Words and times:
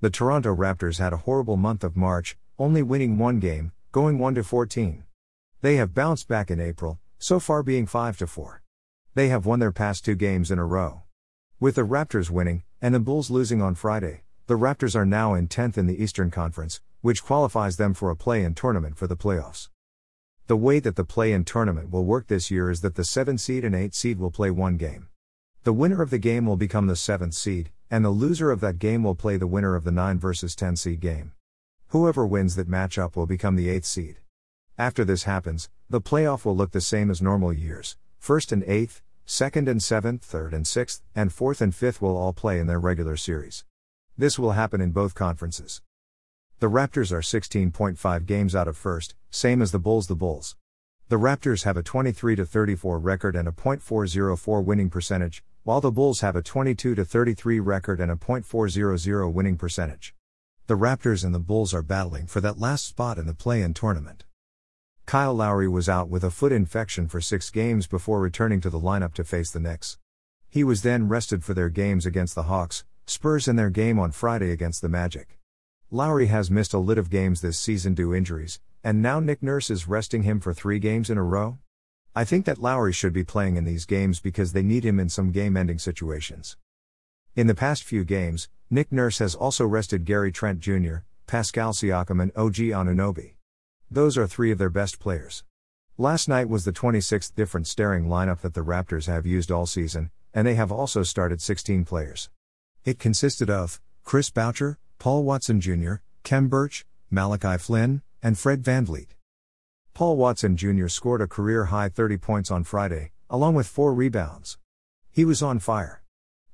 The 0.00 0.10
Toronto 0.10 0.54
Raptors 0.54 1.00
had 1.00 1.12
a 1.12 1.24
horrible 1.26 1.56
month 1.56 1.82
of 1.82 1.96
March, 1.96 2.36
only 2.56 2.84
winning 2.84 3.18
one 3.18 3.40
game, 3.40 3.72
going 3.90 4.16
1 4.16 4.36
to 4.36 4.44
14. 4.44 5.02
They 5.60 5.74
have 5.74 5.92
bounced 5.92 6.28
back 6.28 6.52
in 6.52 6.60
April, 6.60 7.00
so 7.18 7.40
far 7.40 7.64
being 7.64 7.84
5 7.84 8.16
to 8.18 8.28
4. 8.28 8.62
They 9.14 9.26
have 9.26 9.44
won 9.44 9.58
their 9.58 9.72
past 9.72 10.04
two 10.04 10.14
games 10.14 10.52
in 10.52 10.58
a 10.60 10.64
row. 10.64 11.02
With 11.58 11.74
the 11.74 11.82
Raptors 11.82 12.30
winning 12.30 12.62
and 12.80 12.94
the 12.94 13.00
Bulls 13.00 13.28
losing 13.28 13.60
on 13.60 13.74
Friday, 13.74 14.22
the 14.46 14.54
Raptors 14.54 14.94
are 14.94 15.04
now 15.04 15.34
in 15.34 15.48
10th 15.48 15.76
in 15.76 15.88
the 15.88 16.00
Eastern 16.00 16.30
Conference, 16.30 16.80
which 17.00 17.24
qualifies 17.24 17.76
them 17.76 17.92
for 17.92 18.08
a 18.08 18.16
play 18.16 18.44
in 18.44 18.54
tournament 18.54 18.96
for 18.96 19.08
the 19.08 19.16
playoffs. 19.16 19.68
The 20.46 20.56
way 20.56 20.78
that 20.78 20.94
the 20.94 21.02
play 21.02 21.32
in 21.32 21.44
tournament 21.44 21.90
will 21.90 22.04
work 22.04 22.28
this 22.28 22.52
year 22.52 22.70
is 22.70 22.82
that 22.82 22.94
the 22.94 23.02
7 23.02 23.36
seed 23.36 23.64
and 23.64 23.74
8 23.74 23.92
seed 23.96 24.20
will 24.20 24.30
play 24.30 24.52
one 24.52 24.76
game. 24.76 25.08
The 25.64 25.72
winner 25.72 26.02
of 26.02 26.10
the 26.10 26.18
game 26.18 26.46
will 26.46 26.56
become 26.56 26.86
the 26.86 26.94
7th 26.94 27.34
seed, 27.34 27.72
and 27.90 28.04
the 28.04 28.10
loser 28.10 28.50
of 28.50 28.60
that 28.60 28.78
game 28.78 29.02
will 29.02 29.14
play 29.14 29.36
the 29.36 29.46
winner 29.46 29.74
of 29.74 29.84
the 29.84 29.90
9 29.90 30.18
versus 30.18 30.54
10 30.54 30.76
seed 30.76 31.00
game. 31.00 31.32
Whoever 31.88 32.26
wins 32.26 32.56
that 32.56 32.70
matchup 32.70 33.16
will 33.16 33.26
become 33.26 33.56
the 33.56 33.68
8th 33.68 33.86
seed. 33.86 34.16
After 34.76 35.04
this 35.04 35.24
happens, 35.24 35.70
the 35.88 36.00
playoff 36.00 36.44
will 36.44 36.54
look 36.54 36.72
the 36.72 36.80
same 36.80 37.10
as 37.10 37.22
normal 37.22 37.52
years. 37.52 37.96
First 38.18 38.52
and 38.52 38.62
8th, 38.62 39.00
second 39.24 39.68
and 39.68 39.80
7th, 39.80 40.20
third 40.20 40.52
and 40.52 40.64
6th, 40.64 41.00
and 41.14 41.30
4th 41.30 41.60
and 41.60 41.72
5th 41.72 42.00
will 42.00 42.16
all 42.16 42.32
play 42.32 42.58
in 42.58 42.66
their 42.66 42.78
regular 42.78 43.16
series. 43.16 43.64
This 44.16 44.38
will 44.38 44.52
happen 44.52 44.80
in 44.80 44.90
both 44.90 45.14
conferences. 45.14 45.80
The 46.60 46.68
Raptors 46.68 47.12
are 47.12 47.20
16.5 47.20 48.26
games 48.26 48.54
out 48.54 48.68
of 48.68 48.76
first, 48.76 49.14
same 49.30 49.62
as 49.62 49.70
the 49.72 49.78
Bulls 49.78 50.08
the 50.08 50.16
Bulls. 50.16 50.56
The 51.08 51.16
Raptors 51.16 51.64
have 51.64 51.76
a 51.76 51.82
23 51.82 52.36
34 52.36 52.98
record 52.98 53.34
and 53.34 53.48
a 53.48 53.52
.404 53.52 54.64
winning 54.64 54.90
percentage, 54.90 55.42
while 55.62 55.80
the 55.80 55.92
Bulls 55.92 56.20
have 56.20 56.36
a 56.36 56.42
22 56.42 56.94
33 56.94 57.60
record 57.60 58.00
and 58.00 58.10
a 58.10 58.16
.400 58.16 59.32
winning 59.32 59.56
percentage. 59.56 60.14
The 60.66 60.76
Raptors 60.76 61.24
and 61.24 61.34
the 61.34 61.38
Bulls 61.38 61.72
are 61.72 61.82
battling 61.82 62.26
for 62.26 62.40
that 62.40 62.58
last 62.58 62.84
spot 62.84 63.18
in 63.18 63.26
the 63.26 63.34
play-in 63.34 63.74
tournament. 63.74 64.24
Kyle 65.06 65.34
Lowry 65.34 65.68
was 65.68 65.88
out 65.88 66.10
with 66.10 66.22
a 66.22 66.30
foot 66.30 66.52
infection 66.52 67.08
for 67.08 67.20
6 67.20 67.50
games 67.50 67.86
before 67.86 68.20
returning 68.20 68.60
to 68.60 68.68
the 68.68 68.78
lineup 68.78 69.14
to 69.14 69.24
face 69.24 69.50
the 69.50 69.60
Knicks. 69.60 69.96
He 70.50 70.62
was 70.62 70.82
then 70.82 71.08
rested 71.08 71.42
for 71.42 71.54
their 71.54 71.70
games 71.70 72.04
against 72.04 72.34
the 72.34 72.42
Hawks, 72.42 72.84
Spurs 73.06 73.48
and 73.48 73.58
their 73.58 73.70
game 73.70 73.98
on 73.98 74.12
Friday 74.12 74.50
against 74.50 74.82
the 74.82 74.88
Magic. 74.88 75.38
Lowry 75.90 76.26
has 76.26 76.50
missed 76.50 76.74
a 76.74 76.78
lit 76.78 76.98
of 76.98 77.08
games 77.08 77.40
this 77.40 77.58
season 77.58 77.94
due 77.94 78.14
injuries, 78.14 78.60
and 78.84 79.00
now 79.00 79.20
Nick 79.20 79.42
Nurse 79.42 79.70
is 79.70 79.88
resting 79.88 80.24
him 80.24 80.40
for 80.40 80.52
3 80.52 80.78
games 80.78 81.08
in 81.08 81.16
a 81.16 81.22
row? 81.22 81.56
I 82.14 82.24
think 82.24 82.46
that 82.46 82.58
Lowry 82.58 82.92
should 82.92 83.12
be 83.12 83.24
playing 83.24 83.56
in 83.56 83.64
these 83.64 83.84
games 83.84 84.20
because 84.20 84.52
they 84.52 84.62
need 84.62 84.84
him 84.84 84.98
in 84.98 85.08
some 85.08 85.30
game 85.30 85.56
ending 85.56 85.78
situations. 85.78 86.56
In 87.36 87.46
the 87.46 87.54
past 87.54 87.84
few 87.84 88.04
games, 88.04 88.48
Nick 88.70 88.90
Nurse 88.90 89.18
has 89.18 89.34
also 89.34 89.64
rested 89.64 90.04
Gary 90.04 90.32
Trent 90.32 90.60
Jr., 90.60 90.96
Pascal 91.26 91.72
Siakam, 91.72 92.20
and 92.20 92.32
OG 92.34 92.54
Anunoby. 92.54 93.34
Those 93.90 94.18
are 94.18 94.26
three 94.26 94.50
of 94.50 94.58
their 94.58 94.70
best 94.70 94.98
players. 94.98 95.44
Last 95.96 96.28
night 96.28 96.48
was 96.48 96.64
the 96.64 96.72
26th 96.72 97.34
different 97.34 97.66
staring 97.66 98.06
lineup 98.06 98.40
that 98.40 98.54
the 98.54 98.64
Raptors 98.64 99.06
have 99.06 99.26
used 99.26 99.50
all 99.50 99.66
season, 99.66 100.10
and 100.34 100.46
they 100.46 100.54
have 100.54 100.72
also 100.72 101.02
started 101.02 101.40
16 101.40 101.84
players. 101.84 102.30
It 102.84 102.98
consisted 102.98 103.50
of 103.50 103.80
Chris 104.04 104.30
Boucher, 104.30 104.78
Paul 104.98 105.24
Watson 105.24 105.60
Jr., 105.60 105.94
Khem 106.24 106.48
Birch, 106.48 106.84
Malachi 107.10 107.58
Flynn, 107.58 108.02
and 108.22 108.38
Fred 108.38 108.64
Van 108.64 108.86
VanVleet. 108.86 109.17
Paul 109.98 110.16
Watson 110.16 110.56
Jr. 110.56 110.86
scored 110.86 111.20
a 111.20 111.26
career 111.26 111.64
high 111.64 111.88
30 111.88 112.18
points 112.18 112.52
on 112.52 112.62
Friday, 112.62 113.10
along 113.28 113.56
with 113.56 113.66
four 113.66 113.92
rebounds. 113.92 114.56
He 115.10 115.24
was 115.24 115.42
on 115.42 115.58
fire. 115.58 116.04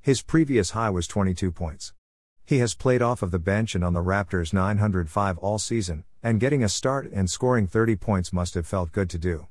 His 0.00 0.22
previous 0.22 0.70
high 0.70 0.88
was 0.88 1.06
22 1.06 1.52
points. 1.52 1.92
He 2.46 2.56
has 2.60 2.74
played 2.74 3.02
off 3.02 3.20
of 3.20 3.32
the 3.32 3.38
bench 3.38 3.74
and 3.74 3.84
on 3.84 3.92
the 3.92 4.00
Raptors 4.00 4.54
905 4.54 5.36
all 5.36 5.58
season, 5.58 6.04
and 6.22 6.40
getting 6.40 6.64
a 6.64 6.70
start 6.70 7.04
and 7.12 7.28
scoring 7.28 7.66
30 7.66 7.96
points 7.96 8.32
must 8.32 8.54
have 8.54 8.66
felt 8.66 8.92
good 8.92 9.10
to 9.10 9.18
do. 9.18 9.46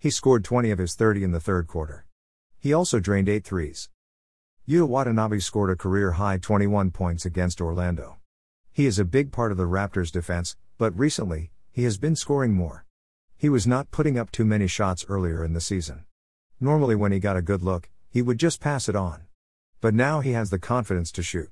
He 0.00 0.10
scored 0.10 0.42
20 0.42 0.72
of 0.72 0.80
his 0.80 0.96
30 0.96 1.22
in 1.22 1.30
the 1.30 1.38
third 1.38 1.68
quarter. 1.68 2.06
He 2.58 2.72
also 2.72 2.98
drained 2.98 3.28
8 3.28 3.44
threes. 3.44 3.88
Yuta 4.68 4.88
Watanabe 4.88 5.38
scored 5.38 5.70
a 5.70 5.76
career 5.76 6.10
high 6.10 6.38
21 6.38 6.90
points 6.90 7.24
against 7.24 7.60
Orlando. 7.60 8.16
He 8.72 8.84
is 8.84 8.98
a 8.98 9.04
big 9.04 9.30
part 9.30 9.52
of 9.52 9.58
the 9.58 9.68
Raptors' 9.68 10.10
defense, 10.10 10.56
but 10.76 10.98
recently, 10.98 11.52
he 11.70 11.84
has 11.84 11.98
been 11.98 12.16
scoring 12.16 12.52
more. 12.52 12.84
He 13.40 13.48
was 13.48 13.68
not 13.68 13.92
putting 13.92 14.18
up 14.18 14.32
too 14.32 14.44
many 14.44 14.66
shots 14.66 15.06
earlier 15.08 15.44
in 15.44 15.52
the 15.52 15.60
season. 15.60 16.04
Normally, 16.58 16.96
when 16.96 17.12
he 17.12 17.20
got 17.20 17.36
a 17.36 17.40
good 17.40 17.62
look, 17.62 17.88
he 18.10 18.20
would 18.20 18.36
just 18.36 18.60
pass 18.60 18.88
it 18.88 18.96
on. 18.96 19.26
But 19.80 19.94
now 19.94 20.18
he 20.18 20.32
has 20.32 20.50
the 20.50 20.58
confidence 20.58 21.12
to 21.12 21.22
shoot. 21.22 21.48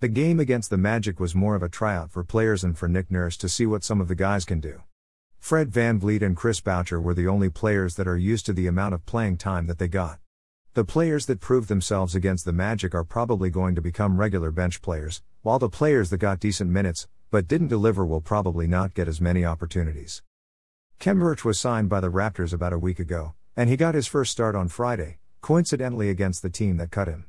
The 0.00 0.08
game 0.08 0.40
against 0.40 0.68
the 0.68 0.76
Magic 0.76 1.20
was 1.20 1.32
more 1.32 1.54
of 1.54 1.62
a 1.62 1.68
tryout 1.68 2.10
for 2.10 2.24
players 2.24 2.64
and 2.64 2.76
for 2.76 2.88
Nick 2.88 3.08
Nurse 3.08 3.36
to 3.36 3.48
see 3.48 3.66
what 3.66 3.84
some 3.84 4.00
of 4.00 4.08
the 4.08 4.16
guys 4.16 4.44
can 4.44 4.58
do. 4.58 4.82
Fred 5.38 5.70
Van 5.70 6.00
VanVleet 6.00 6.22
and 6.22 6.36
Chris 6.36 6.60
Boucher 6.60 7.00
were 7.00 7.14
the 7.14 7.28
only 7.28 7.50
players 7.50 7.94
that 7.94 8.08
are 8.08 8.18
used 8.18 8.44
to 8.46 8.52
the 8.52 8.66
amount 8.66 8.92
of 8.92 9.06
playing 9.06 9.36
time 9.36 9.68
that 9.68 9.78
they 9.78 9.86
got. 9.86 10.18
The 10.74 10.84
players 10.84 11.26
that 11.26 11.38
proved 11.38 11.68
themselves 11.68 12.16
against 12.16 12.44
the 12.44 12.52
Magic 12.52 12.96
are 12.96 13.04
probably 13.04 13.48
going 13.48 13.76
to 13.76 13.80
become 13.80 14.18
regular 14.18 14.50
bench 14.50 14.82
players, 14.82 15.22
while 15.42 15.60
the 15.60 15.68
players 15.68 16.10
that 16.10 16.18
got 16.18 16.40
decent 16.40 16.68
minutes, 16.68 17.06
but 17.30 17.46
didn't 17.46 17.68
deliver 17.68 18.04
will 18.04 18.20
probably 18.20 18.66
not 18.66 18.92
get 18.92 19.06
as 19.06 19.20
many 19.20 19.44
opportunities. 19.44 20.24
Khem 20.98 21.20
Birch 21.20 21.44
was 21.44 21.60
signed 21.60 21.88
by 21.88 22.00
the 22.00 22.10
Raptors 22.10 22.52
about 22.52 22.72
a 22.72 22.78
week 22.78 22.98
ago, 22.98 23.34
and 23.54 23.68
he 23.68 23.76
got 23.76 23.94
his 23.94 24.06
first 24.06 24.32
start 24.32 24.56
on 24.56 24.68
Friday, 24.68 25.18
coincidentally 25.40 26.10
against 26.10 26.42
the 26.42 26.50
team 26.50 26.78
that 26.78 26.90
cut 26.90 27.06
him. 27.06 27.26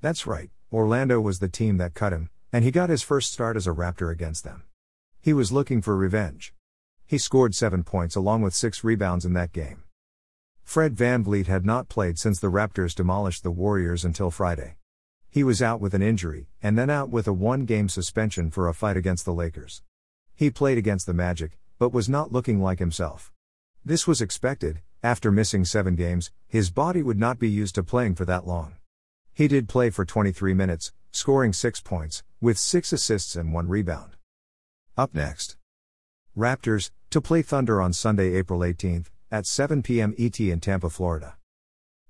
That's 0.00 0.26
right, 0.26 0.50
Orlando 0.72 1.20
was 1.20 1.38
the 1.38 1.48
team 1.48 1.78
that 1.78 1.94
cut 1.94 2.12
him, 2.12 2.28
and 2.52 2.64
he 2.64 2.70
got 2.70 2.90
his 2.90 3.02
first 3.02 3.32
start 3.32 3.56
as 3.56 3.66
a 3.66 3.72
Raptor 3.72 4.10
against 4.10 4.44
them. 4.44 4.64
He 5.20 5.32
was 5.32 5.52
looking 5.52 5.80
for 5.80 5.96
revenge. 5.96 6.52
He 7.06 7.16
scored 7.16 7.54
7 7.54 7.84
points 7.84 8.16
along 8.16 8.42
with 8.42 8.54
6 8.54 8.82
rebounds 8.84 9.24
in 9.24 9.32
that 9.34 9.52
game. 9.52 9.84
Fred 10.62 10.96
Van 10.96 11.24
VanVleet 11.24 11.46
had 11.46 11.64
not 11.64 11.88
played 11.88 12.18
since 12.18 12.40
the 12.40 12.50
Raptors 12.50 12.94
demolished 12.94 13.42
the 13.42 13.50
Warriors 13.50 14.04
until 14.04 14.30
Friday. 14.30 14.76
He 15.30 15.44
was 15.44 15.62
out 15.62 15.80
with 15.80 15.94
an 15.94 16.02
injury, 16.02 16.48
and 16.62 16.76
then 16.76 16.90
out 16.90 17.10
with 17.10 17.26
a 17.28 17.32
one 17.32 17.64
game 17.64 17.88
suspension 17.88 18.50
for 18.50 18.68
a 18.68 18.74
fight 18.74 18.96
against 18.96 19.24
the 19.24 19.32
Lakers. 19.32 19.82
He 20.34 20.50
played 20.50 20.78
against 20.78 21.06
the 21.06 21.14
Magic, 21.14 21.58
but 21.84 21.92
was 21.92 22.08
not 22.08 22.32
looking 22.32 22.62
like 22.62 22.78
himself. 22.78 23.30
This 23.84 24.06
was 24.06 24.22
expected, 24.22 24.80
after 25.02 25.30
missing 25.30 25.66
seven 25.66 25.96
games, 25.96 26.30
his 26.48 26.70
body 26.70 27.02
would 27.02 27.18
not 27.18 27.38
be 27.38 27.50
used 27.50 27.74
to 27.74 27.82
playing 27.82 28.14
for 28.14 28.24
that 28.24 28.46
long. 28.46 28.76
He 29.34 29.48
did 29.48 29.68
play 29.68 29.90
for 29.90 30.06
23 30.06 30.54
minutes, 30.54 30.94
scoring 31.12 31.52
6 31.52 31.82
points, 31.82 32.22
with 32.40 32.56
6 32.56 32.94
assists 32.94 33.36
and 33.36 33.52
1 33.52 33.68
rebound. 33.68 34.16
Up 34.96 35.14
next 35.14 35.58
Raptors, 36.34 36.90
to 37.10 37.20
play 37.20 37.42
Thunder 37.42 37.82
on 37.82 37.92
Sunday, 37.92 38.34
April 38.34 38.60
18th, 38.60 39.08
at 39.30 39.44
7 39.44 39.82
p.m. 39.82 40.14
ET 40.18 40.40
in 40.40 40.60
Tampa, 40.60 40.88
Florida. 40.88 41.36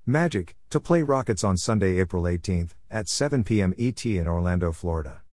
Magic, 0.06 0.54
to 0.70 0.78
play 0.78 1.02
Rockets 1.02 1.42
on 1.42 1.56
Sunday, 1.56 1.98
April 1.98 2.22
18th, 2.22 2.76
at 2.92 3.08
7 3.08 3.42
p.m. 3.42 3.74
ET 3.76 4.06
in 4.06 4.28
Orlando, 4.28 4.70
Florida. 4.70 5.22